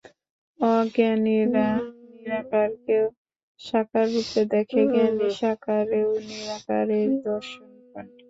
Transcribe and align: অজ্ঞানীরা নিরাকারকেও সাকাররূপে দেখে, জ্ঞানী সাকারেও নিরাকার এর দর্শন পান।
অজ্ঞানীরা 0.59 1.67
নিরাকারকেও 2.09 3.05
সাকাররূপে 3.59 4.41
দেখে, 4.53 4.81
জ্ঞানী 4.91 5.27
সাকারেও 5.39 6.09
নিরাকার 6.27 6.87
এর 6.99 7.09
দর্শন 7.25 7.61
পান। 7.91 8.05